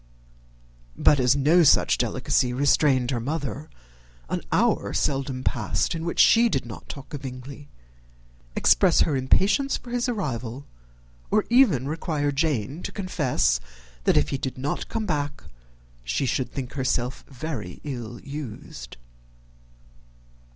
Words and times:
But 0.97 1.19
as 1.19 1.35
no 1.35 1.61
such 1.61 1.99
delicacy 1.99 2.53
restrained 2.53 3.11
her 3.11 3.19
mother, 3.19 3.69
an 4.29 4.41
hour 4.51 4.93
seldom 4.93 5.43
passed 5.43 5.93
in 5.93 6.05
which 6.05 6.19
she 6.19 6.49
did 6.49 6.65
not 6.65 6.89
talk 6.89 7.13
of 7.13 7.21
Bingley, 7.21 7.69
express 8.55 9.01
her 9.01 9.15
impatience 9.15 9.77
for 9.77 9.91
his 9.91 10.09
arrival, 10.09 10.65
or 11.29 11.45
even 11.51 11.87
require 11.87 12.31
Jane 12.31 12.81
to 12.81 12.91
confess 12.91 13.59
that 14.05 14.17
if 14.17 14.29
he 14.29 14.39
did 14.39 14.57
not 14.57 14.89
come 14.89 15.05
back 15.05 15.43
she 16.03 16.25
should 16.25 16.51
think 16.51 16.73
herself 16.73 17.23
very 17.29 17.79
ill 17.83 18.19
used. 18.21 18.97